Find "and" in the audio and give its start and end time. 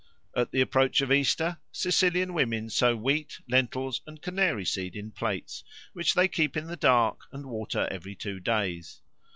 4.07-4.19, 7.31-7.45